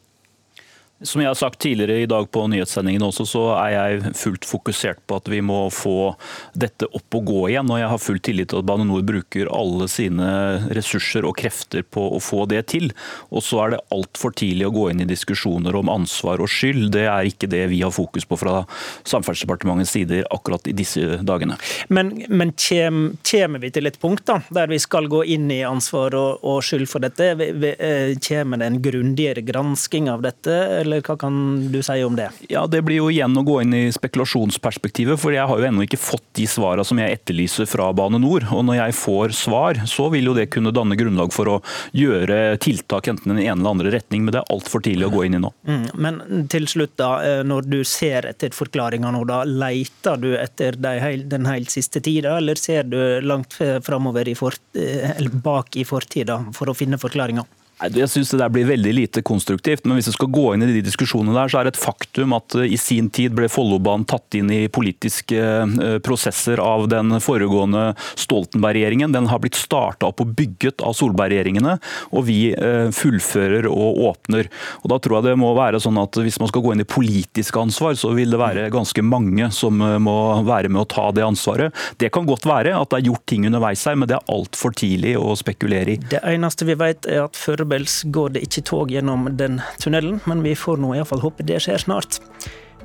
Som 1.06 1.20
jeg 1.22 1.30
har 1.30 1.36
sagt 1.38 1.60
tidligere 1.62 2.02
i 2.02 2.06
dag 2.10 2.24
på 2.34 2.40
nyhetssendingen 2.50 3.04
også, 3.06 3.22
så 3.30 3.42
er 3.54 3.70
jeg 3.70 4.14
fullt 4.18 4.46
fokusert 4.48 4.98
på 5.06 5.18
at 5.20 5.28
vi 5.30 5.38
må 5.46 5.60
få 5.70 6.16
dette 6.58 6.88
opp 6.90 7.14
og 7.14 7.28
gå 7.28 7.42
igjen. 7.52 7.70
Og 7.70 7.78
jeg 7.78 7.90
har 7.92 8.00
full 8.02 8.18
tillit 8.18 8.50
til 8.50 8.58
at 8.58 8.66
Bane 8.66 8.82
NOR 8.88 9.04
bruker 9.06 9.50
alle 9.54 9.86
sine 9.92 10.26
ressurser 10.74 11.28
og 11.28 11.36
krefter 11.38 11.84
på 11.86 12.02
å 12.16 12.18
få 12.18 12.48
det 12.50 12.64
til. 12.74 12.90
Og 13.30 13.44
så 13.46 13.60
er 13.62 13.76
det 13.76 13.84
altfor 13.94 14.34
tidlig 14.34 14.66
å 14.66 14.72
gå 14.74 14.88
inn 14.90 15.04
i 15.04 15.06
diskusjoner 15.06 15.78
om 15.78 15.92
ansvar 15.92 16.42
og 16.42 16.50
skyld. 16.50 16.88
Det 16.96 17.06
er 17.06 17.30
ikke 17.30 17.50
det 17.52 17.62
vi 17.70 17.78
har 17.84 17.94
fokus 17.94 18.26
på 18.26 18.40
fra 18.42 18.64
Samferdselsdepartementets 19.06 19.94
sider 19.94 20.26
akkurat 20.34 20.66
i 20.66 20.74
disse 20.74 21.20
dagene. 21.22 21.60
Men, 21.94 22.10
men 22.26 22.50
kommer 22.58 23.62
vi 23.62 23.70
til 23.70 23.86
et 23.86 24.00
punkt 24.02 24.26
da, 24.26 24.40
der 24.50 24.66
vi 24.74 24.80
skal 24.82 25.06
gå 25.06 25.22
inn 25.30 25.46
i 25.54 25.62
ansvar 25.62 26.18
og, 26.18 26.42
og 26.42 26.58
skyld 26.66 26.90
for 26.90 27.06
dette? 27.06 27.30
Eh, 27.38 28.18
kommer 28.26 28.58
det 28.58 28.72
en 28.72 28.82
grundigere 28.82 29.46
gransking 29.46 30.10
av 30.10 30.26
dette? 30.26 30.58
Eller 30.88 31.04
hva 31.04 31.18
kan 31.20 31.36
du 31.72 31.78
si 31.84 32.00
om 32.04 32.16
det? 32.18 32.30
Ja, 32.50 32.66
Det 32.66 32.80
blir 32.86 33.02
jo 33.02 33.10
igjen 33.12 33.36
å 33.36 33.44
gå 33.46 33.60
inn 33.62 33.74
i 33.76 33.84
spekulasjonsperspektivet, 33.94 35.20
for 35.20 35.36
jeg 35.36 35.46
har 35.48 35.60
jo 35.60 35.68
ennå 35.68 35.84
ikke 35.84 36.00
fått 36.00 36.24
de 36.38 36.48
svarene 36.48 36.86
som 36.86 36.98
jeg 37.00 37.18
etterlyser 37.18 37.68
fra 37.68 37.90
Bane 37.96 38.20
NOR. 38.22 38.48
Og 38.56 38.64
når 38.66 38.80
jeg 38.80 38.96
får 38.98 39.36
svar, 39.36 39.82
så 39.90 40.08
vil 40.12 40.30
jo 40.30 40.36
det 40.36 40.48
kunne 40.54 40.72
danne 40.74 40.96
grunnlag 40.98 41.32
for 41.34 41.52
å 41.52 41.58
gjøre 41.96 42.56
tiltak 42.64 43.10
enten 43.12 43.34
den 43.34 43.42
ene 43.44 43.58
eller 43.58 43.76
andre 43.76 43.94
retning, 43.98 44.24
men 44.24 44.34
det 44.34 44.42
er 44.42 44.54
altfor 44.54 44.84
tidlig 44.84 45.08
å 45.08 45.14
gå 45.14 45.26
inn 45.26 45.38
i 45.38 45.42
nå. 45.42 45.52
Mm, 45.68 45.86
men 46.00 46.48
til 46.52 46.68
slutt, 46.70 46.96
da, 47.00 47.10
eh, 47.26 47.42
når 47.46 47.68
du 47.68 47.78
ser 47.88 48.28
etter 48.30 48.54
forklaringer 48.56 49.14
nå, 49.14 49.24
da, 49.28 49.42
leter 49.44 50.20
du 50.20 50.30
etter 50.38 50.78
den 50.78 51.48
helt 51.48 51.72
siste 51.74 52.02
tida, 52.04 52.38
eller 52.38 52.58
ser 52.60 52.88
du 52.88 52.98
langt 53.24 53.58
framover 53.84 54.28
i 54.28 54.36
fort, 54.38 54.62
eh, 54.78 55.12
eller 55.16 55.34
bak 55.44 55.76
i 55.76 55.86
fortida 55.88 56.40
for 56.56 56.70
å 56.70 56.76
finne 56.76 57.00
forklaringer? 57.00 57.46
Jeg 57.78 58.10
synes 58.10 58.32
det 58.32 58.40
der 58.40 58.50
blir 58.50 58.66
veldig 58.66 58.92
lite 58.94 59.22
konstruktivt. 59.22 59.84
Men 59.86 59.98
hvis 59.98 60.08
vi 60.10 60.16
skal 60.16 60.30
gå 60.34 60.46
inn 60.54 60.64
i 60.66 60.70
de 60.72 60.82
diskusjonene 60.82 61.36
der, 61.36 61.50
så 61.50 61.60
er 61.60 61.68
det 61.68 61.76
et 61.76 61.80
faktum 61.80 62.34
at 62.34 62.56
eh, 62.58 62.72
i 62.74 62.78
sin 62.80 63.06
tid 63.14 63.36
ble 63.38 63.46
Follobanen 63.52 64.06
tatt 64.08 64.34
inn 64.34 64.50
i 64.50 64.66
politiske 64.72 65.38
eh, 65.38 65.98
prosesser 66.04 66.58
av 66.62 66.88
den 66.90 67.20
foregående 67.22 67.92
Stoltenberg-regjeringen. 68.18 69.14
Den 69.14 69.30
har 69.30 69.42
blitt 69.42 69.58
starta 69.58 70.10
opp 70.10 70.24
og 70.24 70.34
bygget 70.38 70.82
av 70.82 70.96
Solberg-regjeringene, 70.98 71.76
og 72.10 72.26
vi 72.26 72.50
eh, 72.50 72.90
fullfører 72.94 73.68
og 73.70 74.02
åpner. 74.08 74.50
Og 74.82 74.90
Da 74.90 74.98
tror 75.02 75.18
jeg 75.18 75.28
det 75.28 75.36
må 75.38 75.52
være 75.58 75.82
sånn 75.82 76.00
at 76.02 76.18
hvis 76.18 76.40
man 76.42 76.50
skal 76.50 76.64
gå 76.64 76.74
inn 76.74 76.82
i 76.82 76.88
politisk 76.88 77.60
ansvar, 77.62 77.94
så 77.98 78.10
vil 78.16 78.34
det 78.34 78.42
være 78.42 78.66
ganske 78.74 79.04
mange 79.06 79.52
som 79.54 79.78
må 79.78 80.18
være 80.48 80.70
med 80.72 80.82
å 80.82 80.88
ta 80.90 81.08
det 81.14 81.22
ansvaret. 81.22 81.74
Det 82.02 82.10
kan 82.14 82.26
godt 82.26 82.46
være 82.48 82.74
at 82.74 82.90
det 82.90 82.98
er 82.98 83.10
gjort 83.12 83.26
ting 83.30 83.46
underveis 83.46 83.84
her, 83.86 83.98
men 83.98 84.10
det 84.10 84.18
er 84.18 84.34
altfor 84.34 84.74
tidlig 84.74 85.14
å 85.20 85.36
spekulere 85.38 85.94
i. 85.94 85.98
Det 86.10 86.22
eneste 86.26 86.66
vi 86.66 86.76
vet 86.78 87.06
er 87.06 87.22
at 87.28 87.38
før 87.38 87.67
foreløpig 87.68 88.12
går 88.12 88.30
det 88.34 88.42
ikke 88.46 88.64
tog 88.64 88.90
gjennom 88.90 89.28
den 89.36 89.60
tunnelen, 89.78 90.20
men 90.26 90.42
vi 90.42 90.54
får 90.54 90.78
nå 90.78 90.94
iallfall 90.94 91.20
håpe 91.20 91.44
det 91.44 91.60
skjer 91.60 91.78
snart. 91.78 92.20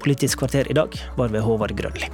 Politisk 0.03 0.39
kvarter 0.39 0.69
i 0.69 0.73
dag 0.73 0.91
var 1.17 1.29
ved 1.31 1.41
Håvard 1.41 1.75
Grønli. 1.77 2.09